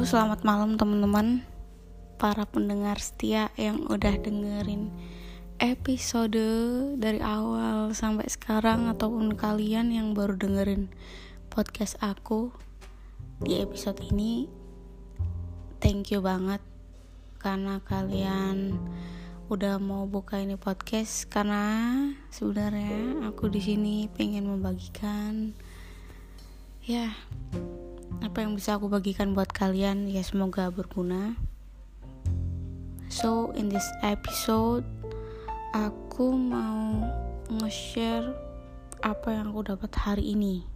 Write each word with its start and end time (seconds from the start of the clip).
Selamat 0.00 0.40
malam 0.48 0.80
teman-teman. 0.80 1.44
Para 2.16 2.48
pendengar 2.48 2.96
setia 2.96 3.52
yang 3.60 3.84
udah 3.84 4.16
dengerin 4.16 4.88
episode 5.60 6.40
dari 6.96 7.20
awal 7.20 7.92
sampai 7.92 8.24
sekarang 8.28 8.88
Ataupun 8.88 9.36
kalian 9.36 9.92
yang 9.92 10.16
baru 10.16 10.40
dengerin 10.40 10.88
podcast 11.52 12.00
aku 12.00 12.48
Di 13.44 13.60
episode 13.60 14.00
ini 14.00 14.48
Thank 15.84 16.16
you 16.16 16.24
banget. 16.24 16.64
Karena 17.36 17.84
kalian 17.84 18.80
udah 19.52 19.76
mau 19.76 20.08
buka 20.08 20.40
ini 20.40 20.56
podcast 20.56 21.28
Karena 21.28 22.08
sebenarnya 22.32 23.28
aku 23.28 23.52
di 23.52 23.60
sini 23.60 24.08
pengen 24.08 24.48
membagikan 24.48 25.52
Ya 26.88 27.12
apa 28.18 28.42
yang 28.42 28.58
bisa 28.58 28.74
aku 28.74 28.90
bagikan 28.90 29.30
buat 29.30 29.54
kalian? 29.54 30.10
Ya 30.10 30.26
semoga 30.26 30.66
berguna. 30.74 31.38
So 33.06 33.54
in 33.54 33.70
this 33.70 33.86
episode 34.02 34.82
aku 35.70 36.34
mau 36.34 37.06
nge-share 37.46 38.34
apa 39.06 39.30
yang 39.30 39.54
aku 39.54 39.70
dapat 39.70 39.92
hari 39.94 40.34
ini. 40.34 40.66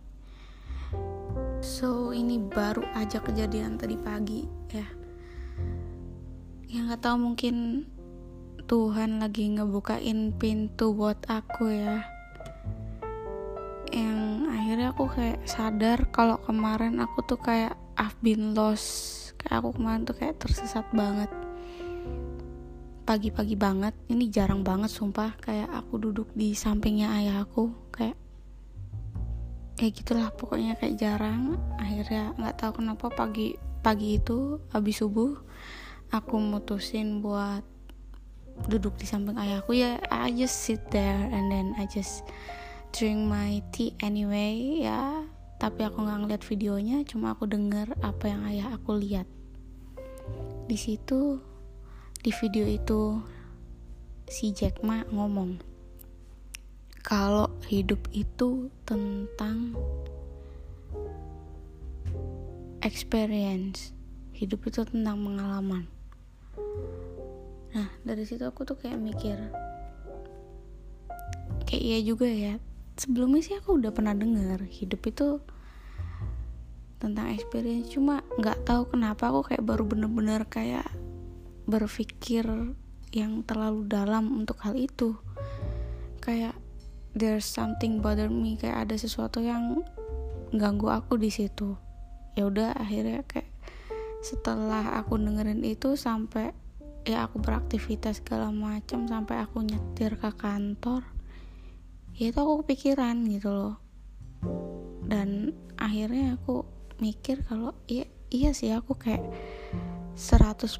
So 1.59 2.15
ini 2.15 2.39
baru 2.39 2.87
aja 2.95 3.19
kejadian 3.19 3.75
tadi 3.75 3.99
pagi 3.99 4.47
ya. 4.71 4.87
Yang 6.71 6.85
nggak 6.95 7.03
tahu 7.03 7.17
mungkin 7.19 7.87
Tuhan 8.65 9.19
lagi 9.19 9.51
ngebukain 9.59 10.35
pintu 10.39 10.95
buat 10.95 11.21
aku 11.27 11.71
ya 11.71 12.14
yang 13.95 14.51
akhirnya 14.51 14.91
aku 14.91 15.07
kayak 15.07 15.47
sadar 15.47 16.11
kalau 16.11 16.43
kemarin 16.43 16.99
aku 16.99 17.23
tuh 17.23 17.39
kayak 17.39 17.79
I've 17.95 18.19
been 18.19 18.53
lost. 18.59 19.31
Kayak 19.39 19.63
aku 19.63 19.79
kemarin 19.79 20.03
tuh 20.03 20.17
kayak 20.19 20.43
tersesat 20.43 20.83
banget. 20.91 21.31
Pagi-pagi 23.07 23.55
banget. 23.55 23.95
Ini 24.11 24.27
jarang 24.35 24.67
banget 24.67 24.91
sumpah. 24.91 25.39
Kayak 25.39 25.71
aku 25.71 26.03
duduk 26.03 26.29
di 26.35 26.59
sampingnya 26.59 27.15
ayah 27.23 27.47
aku 27.47 27.71
kayak 27.95 28.19
ya 29.79 29.89
gitulah 29.95 30.35
pokoknya 30.35 30.75
kayak 30.75 30.99
jarang. 30.99 31.55
Akhirnya 31.79 32.35
nggak 32.35 32.57
tahu 32.59 32.83
kenapa 32.83 33.07
pagi 33.15 33.55
pagi 33.85 34.19
itu 34.19 34.59
habis 34.75 34.99
subuh 34.99 35.39
aku 36.09 36.41
mutusin 36.41 37.21
buat 37.21 37.61
duduk 38.71 38.97
di 38.97 39.05
samping 39.05 39.37
ayahku 39.37 39.75
ya 39.77 39.99
I 40.09 40.31
just 40.33 40.63
sit 40.63 40.81
there 40.89 41.27
and 41.29 41.51
then 41.51 41.75
I 41.77 41.85
just 41.91 42.25
drink 42.95 43.27
my 43.27 43.59
tea 43.75 43.91
anyway 43.99 44.87
ya. 44.87 45.27
Tapi 45.59 45.83
aku 45.83 46.07
nggak 46.07 46.19
ngeliat 46.23 46.43
videonya 46.47 47.03
cuma 47.03 47.35
aku 47.35 47.51
denger 47.51 47.91
apa 47.99 48.31
yang 48.31 48.47
ayah 48.47 48.71
aku 48.79 48.95
lihat. 48.95 49.27
Di 50.71 50.79
situ 50.79 51.43
di 52.23 52.31
video 52.31 52.63
itu 52.71 53.19
si 54.31 54.55
Jack 54.55 54.87
Ma 54.87 55.03
ngomong 55.11 55.59
kalau 57.03 57.51
hidup 57.67 57.99
itu 58.15 58.71
tentang 58.87 59.75
experience 62.87 63.91
hidup 64.39 64.63
itu 64.71 64.87
tentang 64.87 65.19
pengalaman. 65.19 65.91
Nah 67.75 67.91
dari 68.07 68.23
situ 68.23 68.47
aku 68.47 68.63
tuh 68.63 68.79
kayak 68.79 69.03
mikir 69.03 69.35
kayak 71.67 71.83
iya 71.83 71.99
juga 71.99 72.31
ya 72.31 72.55
sebelumnya 72.95 73.43
sih 73.43 73.57
aku 73.59 73.79
udah 73.79 73.91
pernah 73.91 74.15
dengar 74.15 74.63
hidup 74.67 75.03
itu 75.07 75.43
tentang 77.03 77.35
experience. 77.35 77.91
Cuma 77.93 78.25
nggak 78.41 78.65
tahu 78.65 78.95
kenapa 78.95 79.29
aku 79.29 79.53
kayak 79.53 79.65
baru 79.67 79.85
bener-bener 79.85 80.47
kayak 80.49 80.87
berpikir 81.69 82.45
yang 83.15 83.45
terlalu 83.47 83.87
dalam 83.87 84.33
untuk 84.33 84.59
hal 84.65 84.75
itu. 84.79 85.19
Kayak 86.25 86.57
there's 87.13 87.47
something 87.47 88.01
bother 88.01 88.33
me 88.33 88.57
kayak 88.57 88.89
ada 88.89 88.97
sesuatu 88.97 89.45
yang 89.45 89.85
ganggu 90.55 90.91
aku 90.91 91.21
di 91.21 91.29
situ. 91.29 91.77
Ya 92.35 92.51
udah 92.51 92.75
akhirnya 92.75 93.23
kayak 93.29 93.51
setelah 94.25 94.97
aku 94.97 95.21
dengerin 95.21 95.61
itu 95.63 96.01
sampai 96.01 96.57
ya 97.05 97.29
aku 97.29 97.37
beraktivitas 97.37 98.25
segala 98.25 98.49
macam 98.49 99.05
sampai 99.05 99.45
aku 99.45 99.61
nyetir 99.61 100.17
ke 100.17 100.33
kantor 100.33 101.14
ya 102.15 102.31
itu 102.31 102.39
aku 102.39 102.63
kepikiran 102.63 103.27
gitu 103.27 103.51
loh. 103.51 103.75
Dan 105.05 105.51
akhirnya 105.75 106.39
aku 106.39 106.63
mikir 107.03 107.43
kalau 107.43 107.75
iya 107.91 108.07
iya 108.31 108.55
sih 108.55 108.71
aku 108.71 108.95
kayak 108.95 109.27
100% 110.15 110.71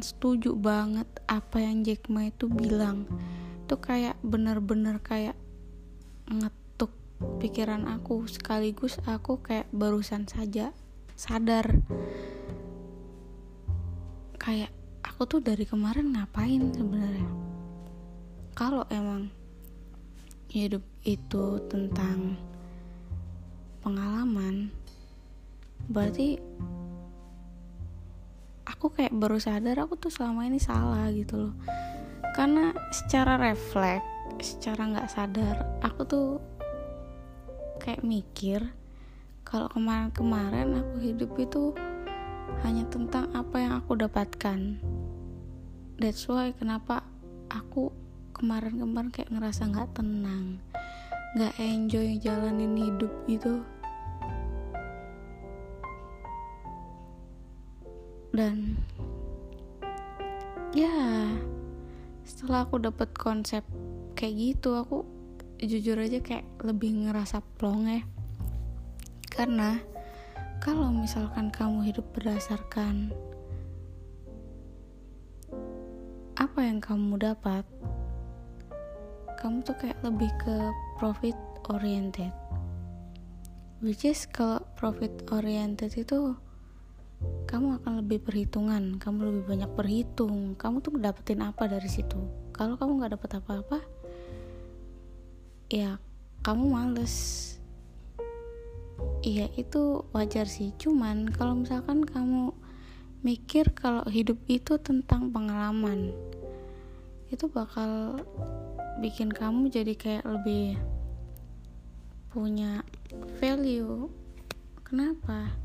setuju 0.00 0.56
banget 0.56 1.04
apa 1.28 1.60
yang 1.60 1.84
Jack 1.84 2.08
Ma 2.08 2.32
itu 2.32 2.48
bilang. 2.48 3.04
Itu 3.68 3.76
kayak 3.76 4.16
bener-bener 4.24 4.98
kayak 5.04 5.36
ngetuk 6.26 6.90
pikiran 7.38 7.84
aku. 7.84 8.24
Sekaligus 8.24 8.96
aku 9.04 9.44
kayak 9.44 9.68
barusan 9.68 10.24
saja 10.24 10.72
sadar. 11.12 11.84
Kayak 14.40 14.72
aku 15.04 15.28
tuh 15.28 15.40
dari 15.44 15.68
kemarin 15.68 16.16
ngapain 16.16 16.72
sebenarnya? 16.72 17.28
Kalau 18.56 18.88
emang 18.88 19.28
hidup 20.50 20.82
itu 21.06 21.62
tentang 21.70 22.34
pengalaman 23.86 24.74
berarti 25.86 26.42
aku 28.66 28.90
kayak 28.90 29.14
baru 29.14 29.38
sadar 29.38 29.78
aku 29.78 29.94
tuh 29.94 30.10
selama 30.10 30.50
ini 30.50 30.58
salah 30.58 31.06
gitu 31.14 31.48
loh. 31.48 31.54
Karena 32.34 32.74
secara 32.90 33.38
refleks 33.38 34.02
secara 34.42 34.90
nggak 34.90 35.10
sadar 35.10 35.56
aku 35.86 36.02
tuh 36.02 36.28
kayak 37.78 38.02
mikir 38.02 38.60
kalau 39.46 39.70
kemarin-kemarin 39.70 40.82
aku 40.82 40.94
hidup 40.98 41.30
itu 41.38 41.74
hanya 42.66 42.82
tentang 42.90 43.30
apa 43.38 43.56
yang 43.62 43.72
aku 43.78 43.94
dapatkan. 43.94 44.82
That's 46.00 46.26
why 46.26 46.50
kenapa 46.58 47.06
aku 47.52 47.99
kemarin-kemarin 48.40 49.12
kayak 49.12 49.28
ngerasa 49.28 49.68
nggak 49.68 49.92
tenang 49.92 50.56
nggak 51.30 51.54
enjoy 51.62 52.18
jalanin 52.18 52.74
hidup 52.74 53.12
gitu. 53.30 53.62
Dan 58.34 58.78
ya 60.74 61.30
setelah 62.26 62.66
aku 62.66 62.82
dapet 62.82 63.10
konsep 63.14 63.62
kayak 64.18 64.34
gitu 64.38 64.74
aku 64.74 65.06
jujur 65.62 65.98
aja 65.98 66.18
kayak 66.18 66.46
lebih 66.66 67.06
ngerasa 67.06 67.42
plong 67.58 67.86
ya. 67.86 68.02
Karena 69.30 69.78
kalau 70.58 70.90
misalkan 70.90 71.54
kamu 71.54 71.86
hidup 71.94 72.10
berdasarkan 72.10 73.14
apa 76.34 76.58
yang 76.64 76.82
kamu 76.82 77.22
dapat 77.22 77.62
kamu 79.40 79.64
tuh 79.64 79.76
kayak 79.80 79.98
lebih 80.04 80.28
ke 80.36 80.56
profit 81.00 81.34
oriented. 81.72 82.28
Which 83.80 84.04
is 84.04 84.28
kalau 84.28 84.60
profit 84.76 85.24
oriented 85.32 85.96
itu 85.96 86.36
kamu 87.48 87.80
akan 87.80 88.04
lebih 88.04 88.20
perhitungan 88.24 89.00
kamu 89.00 89.18
lebih 89.32 89.44
banyak 89.48 89.70
berhitung. 89.72 90.54
Kamu 90.60 90.84
tuh 90.84 91.00
dapetin 91.00 91.40
apa 91.40 91.64
dari 91.64 91.88
situ? 91.88 92.20
Kalau 92.52 92.76
kamu 92.76 93.00
nggak 93.00 93.12
dapet 93.16 93.30
apa-apa 93.40 93.78
ya 95.72 95.96
kamu 96.44 96.64
males. 96.68 97.16
Iya 99.24 99.48
itu 99.56 100.04
wajar 100.12 100.44
sih. 100.44 100.76
Cuman 100.76 101.32
kalau 101.32 101.56
misalkan 101.56 102.04
kamu 102.04 102.52
mikir 103.24 103.72
kalau 103.72 104.04
hidup 104.08 104.40
itu 104.48 104.76
tentang 104.80 105.32
pengalaman 105.32 106.12
itu 107.30 107.46
bakal 107.46 108.18
bikin 109.00 109.32
kamu 109.32 109.72
jadi 109.72 109.96
kayak 109.96 110.28
lebih 110.28 110.76
punya 112.28 112.84
value. 113.40 114.12
Kenapa? 114.84 115.56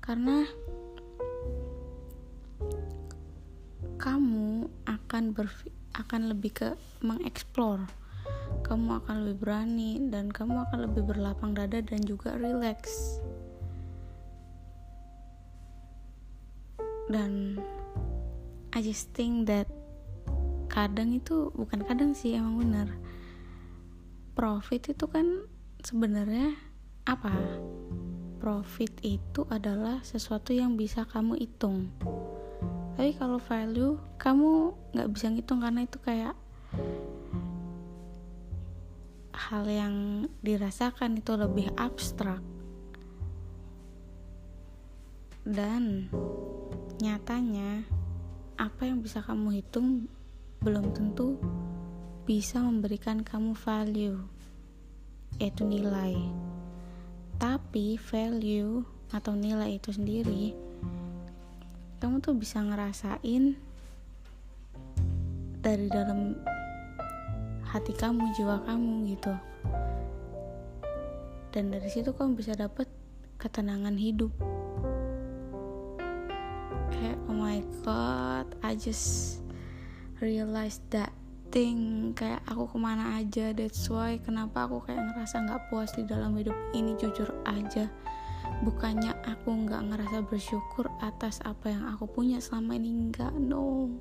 Karena 0.00 0.48
kamu 4.00 4.68
akan 4.88 5.24
ber 5.36 5.52
akan 5.94 6.32
lebih 6.32 6.50
ke 6.56 6.68
mengeksplor. 7.04 7.84
Kamu 8.64 9.04
akan 9.04 9.28
lebih 9.28 9.44
berani 9.44 10.00
dan 10.08 10.32
kamu 10.32 10.64
akan 10.64 10.88
lebih 10.88 11.04
berlapang 11.04 11.52
dada 11.52 11.84
dan 11.84 12.00
juga 12.02 12.34
relax. 12.40 13.20
Dan 17.12 17.60
I 18.72 18.80
just 18.80 19.12
think 19.12 19.46
that 19.52 19.68
kadang 20.74 21.14
itu 21.14 21.54
bukan 21.54 21.86
kadang 21.86 22.18
sih 22.18 22.34
emang 22.34 22.58
bener. 22.58 22.90
Profit 24.34 24.90
itu 24.90 25.06
kan 25.06 25.46
sebenarnya 25.78 26.58
apa? 27.06 27.30
Profit 28.42 28.90
itu 29.06 29.46
adalah 29.46 30.02
sesuatu 30.02 30.50
yang 30.50 30.74
bisa 30.74 31.06
kamu 31.06 31.38
hitung. 31.38 31.94
Tapi 32.98 33.14
kalau 33.14 33.38
value 33.38 33.94
kamu 34.18 34.74
nggak 34.98 35.10
bisa 35.14 35.30
ngitung 35.30 35.62
karena 35.62 35.86
itu 35.86 35.98
kayak 36.02 36.34
hal 39.30 39.64
yang 39.70 40.26
dirasakan 40.42 41.22
itu 41.22 41.38
lebih 41.38 41.70
abstrak. 41.78 42.42
Dan 45.46 46.10
nyatanya 46.98 47.86
apa 48.58 48.90
yang 48.90 48.98
bisa 48.98 49.22
kamu 49.22 49.62
hitung 49.62 50.10
belum 50.64 50.96
tentu 50.96 51.36
bisa 52.24 52.64
memberikan 52.64 53.20
kamu 53.20 53.52
value 53.52 54.16
yaitu 55.36 55.68
nilai. 55.68 56.16
Tapi 57.36 58.00
value 58.00 58.80
atau 59.12 59.36
nilai 59.36 59.76
itu 59.76 59.92
sendiri 59.92 60.64
kamu 62.04 62.20
tuh 62.20 62.36
bisa 62.36 62.60
ngerasain 62.60 63.56
dari 65.64 65.86
dalam 65.88 66.36
hati 67.64 67.96
kamu 67.96 68.28
jiwa 68.36 68.60
kamu 68.68 69.08
gitu. 69.16 69.32
Dan 71.48 71.72
dari 71.72 71.88
situ 71.88 72.12
kamu 72.12 72.36
bisa 72.36 72.52
dapet 72.52 72.92
ketenangan 73.40 73.96
hidup. 73.96 74.28
Kayak 76.92 77.18
oh 77.28 77.36
my 77.36 77.64
god 77.80 78.52
I 78.60 78.76
just 78.76 79.43
realized 80.24 80.80
that 80.88 81.12
thing 81.52 82.10
kayak 82.16 82.42
aku 82.50 82.66
ke 82.66 82.78
mana 82.80 83.20
aja 83.20 83.54
that's 83.54 83.86
why 83.86 84.18
kenapa 84.18 84.66
aku 84.66 84.82
kayak 84.88 85.04
ngerasa 85.12 85.44
nggak 85.44 85.62
puas 85.70 85.92
di 85.94 86.02
dalam 86.02 86.34
hidup 86.34 86.56
ini 86.72 86.96
jujur 86.96 87.28
aja. 87.44 87.86
Bukannya 88.64 89.12
aku 89.28 89.68
nggak 89.68 89.92
ngerasa 89.92 90.24
bersyukur 90.24 90.88
atas 91.04 91.44
apa 91.44 91.70
yang 91.70 91.84
aku 91.92 92.08
punya 92.08 92.40
selama 92.40 92.80
ini 92.80 93.12
nggak 93.12 93.36
no. 93.36 93.92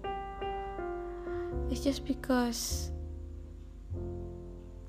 It's 1.70 1.84
just 1.84 2.08
because 2.08 2.90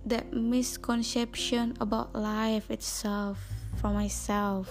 that 0.09 0.33
misconception 0.33 1.75
about 1.81 2.13
life 2.17 2.71
itself 2.71 3.41
from 3.77 3.99
myself. 3.99 4.69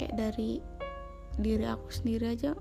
Kayak 0.00 0.14
dari 0.16 0.60
diri 1.36 1.64
aku 1.68 1.88
sendiri 1.92 2.32
aja 2.32 2.56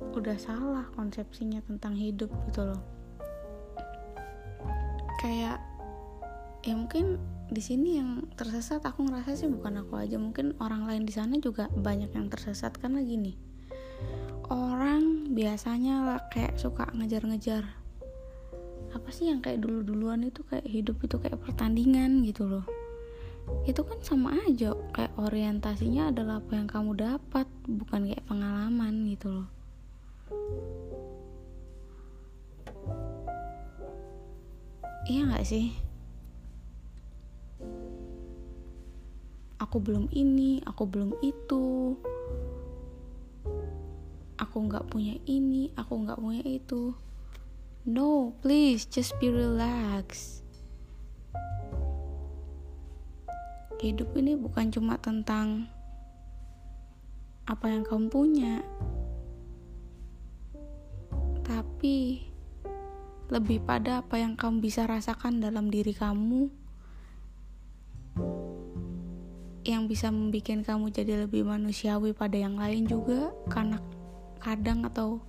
udah 0.00 0.36
salah 0.40 0.86
konsepsinya 0.96 1.62
tentang 1.62 1.94
hidup 1.94 2.32
gitu 2.50 2.72
loh. 2.72 2.82
Kayak 5.20 5.60
ya 6.64 6.74
mungkin 6.76 7.20
di 7.48 7.62
sini 7.62 8.00
yang 8.00 8.28
tersesat 8.36 8.84
aku 8.84 9.08
ngerasa 9.08 9.36
sih 9.36 9.48
bukan 9.48 9.80
aku 9.84 9.96
aja 9.96 10.16
mungkin 10.20 10.56
orang 10.60 10.84
lain 10.88 11.04
di 11.04 11.12
sana 11.12 11.36
juga 11.38 11.68
banyak 11.70 12.10
yang 12.16 12.26
tersesat. 12.32 12.74
Karena 12.80 13.04
gini 13.04 13.36
orang 14.50 15.30
biasanya 15.30 16.26
kayak 16.32 16.58
suka 16.58 16.88
ngejar-ngejar. 16.96 17.62
Apa 18.90 19.08
sih 19.14 19.30
yang 19.30 19.38
kayak 19.38 19.62
dulu-duluan 19.62 20.26
itu 20.26 20.42
kayak 20.50 20.66
hidup 20.66 20.98
itu 21.06 21.16
kayak 21.22 21.38
pertandingan 21.38 22.26
gitu 22.26 22.50
loh. 22.50 22.66
Itu 23.62 23.86
kan 23.86 24.02
sama 24.02 24.34
aja 24.48 24.74
kayak 24.90 25.14
orientasinya 25.14 26.10
adalah 26.10 26.42
apa 26.42 26.52
yang 26.58 26.66
kamu 26.66 26.90
dapat 26.98 27.46
bukan 27.70 28.10
kayak 28.10 28.26
pengalaman 28.26 29.06
gitu 29.06 29.30
loh 29.30 29.59
iya 35.10 35.26
gak 35.26 35.42
sih? 35.42 35.74
Aku 39.58 39.82
belum 39.82 40.06
ini 40.14 40.62
aku 40.62 40.86
belum 40.86 41.18
itu. 41.18 41.98
Aku 44.38 44.56
nggak 44.70 44.88
punya 44.88 45.18
ini 45.26 45.74
aku 45.74 46.06
nggak 46.06 46.22
punya 46.22 46.46
itu. 46.46 46.94
No 47.82 48.38
please 48.40 48.86
just 48.86 49.12
be 49.18 49.28
relaxed 49.28 50.40
hidup 53.80 54.12
ini 54.12 54.36
bukan 54.36 54.68
cuma 54.68 55.00
tentang 55.00 55.64
apa 57.48 57.66
yang 57.72 57.82
kamu 57.82 58.12
punya, 58.12 58.60
tapi 61.40 62.29
lebih 63.30 63.62
pada 63.62 64.02
apa 64.02 64.18
yang 64.18 64.34
kamu 64.34 64.58
bisa 64.60 64.84
rasakan 64.84 65.38
dalam 65.38 65.70
diri 65.70 65.94
kamu. 65.94 66.50
Yang 69.62 69.82
bisa 69.86 70.10
membuat 70.10 70.66
kamu 70.66 70.86
jadi 70.90 71.24
lebih 71.24 71.46
manusiawi 71.46 72.10
pada 72.10 72.36
yang 72.36 72.58
lain 72.58 72.90
juga. 72.90 73.30
Karena 73.46 73.78
kadang 74.42 74.82
atau 74.84 75.22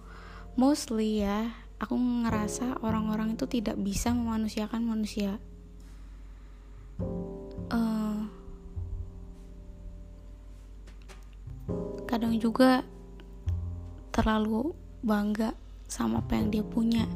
mostly 0.57 1.21
ya 1.21 1.53
aku 1.77 1.93
ngerasa 1.95 2.81
orang-orang 2.81 3.37
itu 3.37 3.45
tidak 3.45 3.77
bisa 3.77 4.11
memanusiakan 4.11 4.81
manusia. 4.81 5.37
Kadang 12.11 12.35
juga 12.43 12.83
terlalu 14.11 14.75
bangga 14.99 15.55
sama 15.87 16.19
apa 16.19 16.35
yang 16.35 16.51
dia 16.51 16.59
punya 16.59 17.07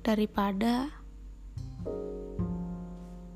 daripada 0.00 0.88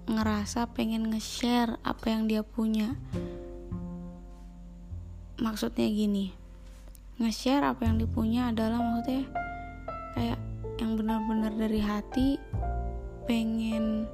ngerasa 0.08 0.72
pengen 0.72 1.12
nge-share 1.12 1.76
apa 1.84 2.12
yang 2.12 2.24
dia 2.28 2.40
punya. 2.40 2.96
Maksudnya 5.40 5.88
gini 5.90 6.44
nge-share 7.14 7.62
apa 7.62 7.86
yang 7.86 8.02
dia 8.02 8.10
punya 8.10 8.50
adalah 8.50 8.82
maksudnya 8.82 9.22
kayak 10.18 10.40
yang 10.82 10.98
benar-benar 10.98 11.54
dari 11.54 11.78
hati 11.78 12.28
pengen 13.22 14.10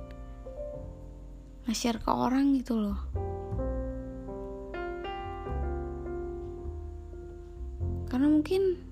nge-share 1.65 1.97
ke 2.03 2.11
orang 2.13 2.53
gitu 2.59 2.77
loh. 2.77 2.99
Karena 8.11 8.27
mungkin 8.27 8.90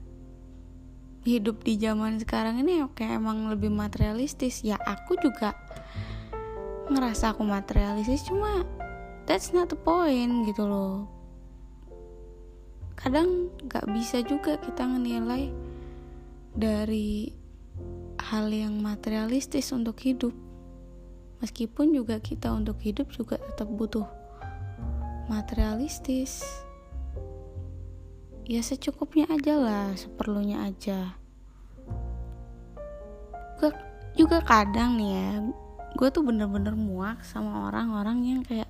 hidup 1.29 1.61
di 1.61 1.77
zaman 1.77 2.17
sekarang 2.17 2.65
ini 2.65 2.81
kayak 2.97 3.21
emang 3.21 3.53
lebih 3.53 3.69
materialistis. 3.69 4.65
Ya 4.65 4.81
aku 4.81 5.21
juga 5.21 5.53
ngerasa 6.89 7.37
aku 7.37 7.45
materialistis 7.45 8.25
cuma 8.25 8.65
that's 9.29 9.53
not 9.53 9.69
the 9.69 9.77
point 9.77 10.49
gitu 10.49 10.65
loh. 10.65 11.05
Kadang 12.97 13.53
gak 13.69 13.87
bisa 13.95 14.25
juga 14.25 14.59
kita 14.59 14.83
menilai 14.89 15.55
dari 16.57 17.31
hal 18.19 18.51
yang 18.51 18.81
materialistis 18.83 19.71
untuk 19.71 20.01
hidup. 20.03 20.35
Meskipun 21.39 21.95
juga 21.95 22.19
kita 22.19 22.51
untuk 22.51 22.83
hidup 22.83 23.15
juga 23.15 23.39
tetap 23.39 23.71
butuh 23.71 24.09
materialistis 25.31 26.43
ya 28.49 28.65
secukupnya 28.65 29.29
aja 29.29 29.55
lah 29.61 29.93
seperlunya 29.93 30.65
aja. 30.65 31.15
Gue 33.61 33.71
juga 34.17 34.41
kadang 34.41 34.97
nih 34.97 35.11
ya 35.13 35.29
gue 35.95 36.09
tuh 36.09 36.25
bener-bener 36.25 36.73
muak 36.73 37.25
sama 37.25 37.69
orang-orang 37.69 38.19
yang 38.25 38.41
kayak 38.41 38.69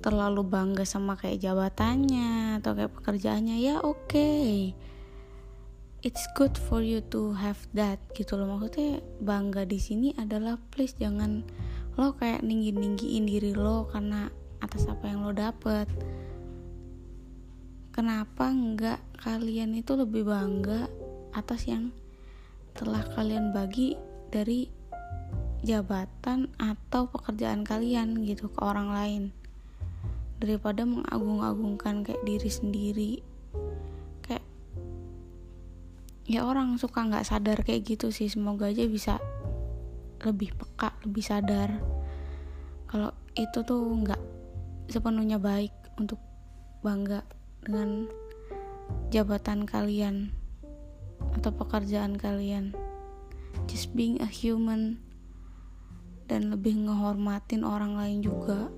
terlalu 0.00 0.44
bangga 0.44 0.84
sama 0.84 1.16
kayak 1.16 1.40
jabatannya 1.40 2.60
atau 2.60 2.76
kayak 2.76 2.92
pekerjaannya. 2.92 3.56
Ya 3.56 3.80
oke. 3.80 4.06
Okay. 4.06 4.76
it's 6.00 6.24
good 6.32 6.56
for 6.56 6.80
you 6.80 7.04
to 7.12 7.36
have 7.36 7.60
that 7.76 8.00
gitu 8.16 8.36
loh. 8.36 8.56
Maksudnya 8.56 9.04
bangga 9.20 9.68
di 9.68 9.76
sini 9.76 10.16
adalah 10.16 10.56
please 10.72 10.96
jangan 10.96 11.44
lo 12.00 12.16
kayak 12.16 12.40
ninggi 12.40 12.72
ninggiin 12.72 13.28
diri 13.28 13.52
lo 13.52 13.84
karena 13.92 14.32
atas 14.64 14.88
apa 14.88 15.08
yang 15.08 15.28
lo 15.28 15.32
dapet 15.36 15.88
kenapa 18.00 18.48
enggak 18.48 18.96
kalian 19.20 19.76
itu 19.76 19.92
lebih 19.92 20.24
bangga 20.24 20.88
atas 21.36 21.68
yang 21.68 21.92
telah 22.72 23.04
kalian 23.12 23.52
bagi 23.52 23.92
dari 24.32 24.72
jabatan 25.60 26.48
atau 26.56 27.12
pekerjaan 27.12 27.60
kalian? 27.60 28.24
Gitu 28.24 28.48
ke 28.48 28.56
orang 28.64 28.88
lain. 28.88 29.22
Daripada 30.40 30.88
mengagung-agungkan 30.88 32.00
kayak 32.00 32.24
diri 32.24 32.48
sendiri. 32.48 33.12
Kayak 34.24 34.48
ya 36.24 36.48
orang 36.48 36.80
suka 36.80 37.04
nggak 37.04 37.28
sadar 37.28 37.60
kayak 37.60 37.84
gitu 37.84 38.08
sih. 38.08 38.32
Semoga 38.32 38.72
aja 38.72 38.88
bisa 38.88 39.20
lebih 40.24 40.56
peka 40.56 40.96
lebih 41.04 41.20
sadar. 41.20 41.68
Kalau 42.88 43.12
itu 43.36 43.60
tuh 43.60 43.84
nggak 43.92 44.22
sepenuhnya 44.88 45.36
baik 45.36 45.76
untuk 46.00 46.16
bangga 46.80 47.39
dengan 47.64 48.08
jabatan 49.10 49.66
kalian 49.66 50.32
atau 51.36 51.50
pekerjaan 51.52 52.16
kalian. 52.16 52.72
Just 53.66 53.94
being 53.94 54.18
a 54.22 54.28
human 54.28 54.98
dan 56.30 56.54
lebih 56.54 56.86
ngehormatin 56.86 57.66
orang 57.66 57.98
lain 57.98 58.22
juga. 58.22 58.70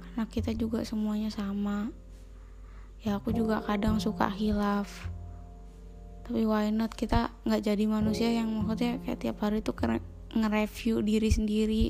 Karena 0.00 0.24
kita 0.28 0.56
juga 0.56 0.80
semuanya 0.82 1.28
sama. 1.28 1.92
Ya 3.04 3.20
aku 3.20 3.36
juga 3.36 3.60
kadang 3.64 4.00
suka 4.00 4.32
hilaf. 4.32 4.88
Tapi 6.24 6.48
why 6.48 6.72
not? 6.72 6.96
Kita 6.96 7.28
nggak 7.44 7.62
jadi 7.68 7.84
manusia 7.84 8.32
yang 8.32 8.48
maksudnya 8.48 8.96
kayak 9.04 9.20
tiap 9.20 9.36
hari 9.44 9.60
tuh 9.60 9.76
nge-review 10.32 11.04
diri 11.04 11.28
sendiri. 11.28 11.84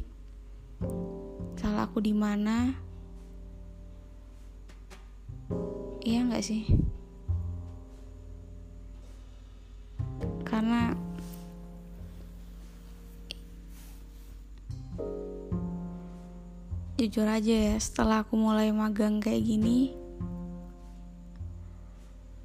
Salah 1.54 1.86
aku 1.86 2.02
di 2.02 2.10
mana 2.10 2.74
iya 6.04 6.20
nggak 6.22 6.44
sih? 6.44 6.68
Karena 10.44 10.94
jujur 16.94 17.26
aja 17.26 17.74
ya 17.74 17.76
setelah 17.76 18.22
aku 18.22 18.38
mulai 18.38 18.70
magang 18.70 19.18
kayak 19.18 19.44
gini 19.44 19.92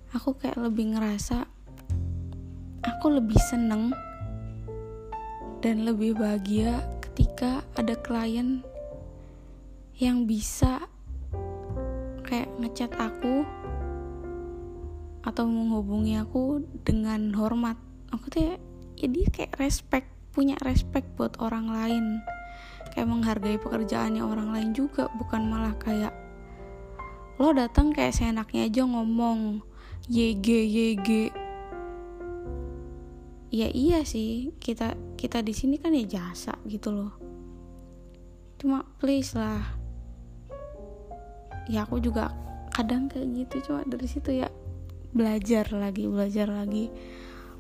aku 0.10 0.36
kayak 0.36 0.58
lebih 0.58 0.98
ngerasa 0.98 1.46
aku 2.82 3.06
lebih 3.13 3.38
seneng 3.39 3.94
dan 5.62 5.88
lebih 5.88 6.18
bahagia 6.18 6.82
ketika 7.00 7.63
ada 7.78 7.96
klien 8.04 8.60
yang 9.96 10.28
bisa 10.28 10.92
kayak 12.29 12.53
ngechat 12.62 12.93
aku 12.93 13.41
atau 15.25 15.50
menghubungi 15.50 16.21
aku 16.21 16.62
dengan 16.86 17.33
hormat. 17.33 17.75
Aku 18.13 18.29
tuh 18.29 18.55
ya 18.95 19.07
dia 19.09 19.27
kayak 19.33 19.57
respect 19.57 20.07
punya 20.29 20.53
respect 20.62 21.09
buat 21.17 21.33
orang 21.41 21.74
lain. 21.74 22.05
Kayak 22.93 23.09
menghargai 23.09 23.57
pekerjaannya 23.57 24.21
orang 24.21 24.53
lain 24.53 24.69
juga 24.77 25.09
bukan 25.17 25.50
malah 25.50 25.74
kayak 25.81 26.13
lo 27.39 27.55
datang 27.55 27.95
kayak 27.95 28.12
seenaknya 28.12 28.67
aja 28.67 28.83
ngomong 28.83 29.63
YG 30.12 30.48
YG 30.67 31.09
ya 33.50 33.71
iya 33.71 34.03
sih 34.03 34.53
kita 34.59 34.93
kita 35.15 35.41
di 35.41 35.55
sini 35.55 35.79
kan 35.79 35.95
ya 35.95 36.05
jasa 36.05 36.59
gitu 36.67 36.91
loh. 36.93 37.13
Cuma 38.59 38.83
please 39.00 39.33
lah 39.39 39.78
ya 41.69 41.85
aku 41.85 42.01
juga 42.01 42.33
kadang 42.73 43.05
kayak 43.07 43.45
gitu 43.45 43.69
cuma 43.69 43.85
dari 43.85 44.07
situ 44.09 44.41
ya 44.41 44.49
belajar 45.13 45.69
lagi 45.73 46.05
belajar 46.09 46.49
lagi 46.49 46.89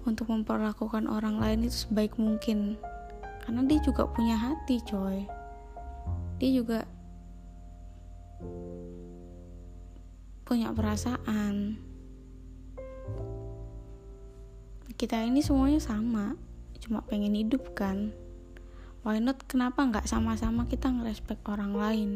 untuk 0.07 0.31
memperlakukan 0.31 1.09
orang 1.09 1.41
lain 1.41 1.67
itu 1.67 1.87
sebaik 1.87 2.15
mungkin. 2.15 2.79
Karena 3.43 3.61
dia 3.65 3.79
juga 3.81 4.07
punya 4.07 4.37
hati 4.37 4.79
coy. 4.85 5.25
Dia 6.39 6.49
juga 6.53 6.79
punya 10.45 10.71
perasaan. 10.71 11.77
Kita 14.99 15.23
ini 15.23 15.39
semuanya 15.39 15.79
sama 15.79 16.35
cuma 16.79 17.03
pengen 17.03 17.35
hidup 17.35 17.75
kan. 17.75 18.15
Why 19.03 19.19
not? 19.19 19.43
Kenapa 19.47 19.83
nggak 19.83 20.07
sama-sama 20.07 20.67
kita 20.67 20.91
ngerespek 20.91 21.39
orang 21.47 21.71
lain 21.75 22.11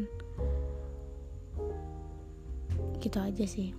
gitu 3.03 3.19
aja 3.19 3.43
sih 3.43 3.75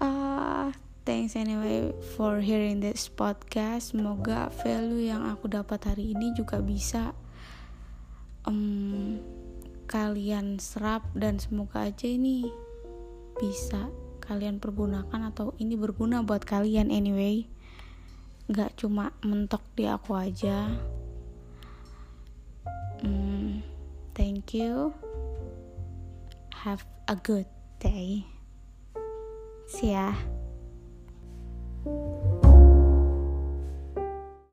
uh, 0.00 0.72
Thanks 1.04 1.36
anyway 1.36 1.92
for 2.16 2.40
hearing 2.40 2.80
this 2.80 3.12
podcast. 3.12 3.92
Semoga 3.92 4.48
value 4.64 5.12
yang 5.12 5.28
aku 5.28 5.52
dapat 5.52 5.84
hari 5.84 6.16
ini 6.16 6.32
juga 6.32 6.64
bisa 6.64 7.12
um, 8.48 9.20
kalian 9.84 10.56
serap 10.56 11.04
dan 11.12 11.36
semoga 11.36 11.92
aja 11.92 12.08
ini 12.08 12.48
bisa 13.36 13.92
kalian 14.24 14.56
pergunakan 14.56 15.28
atau 15.28 15.52
ini 15.60 15.76
berguna 15.76 16.24
buat 16.24 16.40
kalian 16.48 16.88
anyway. 16.88 17.44
Gak 18.48 18.80
cuma 18.80 19.12
mentok 19.20 19.60
di 19.76 19.84
aku 19.84 20.16
aja. 20.16 20.72
Um, 23.04 23.60
thank 24.16 24.56
you. 24.56 25.03
Have 26.64 26.86
a 27.08 27.14
good 27.14 27.44
day. 27.78 28.24
See 29.68 29.92
ya. 29.92 30.16